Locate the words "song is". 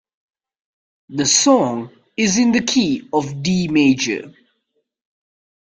1.27-2.39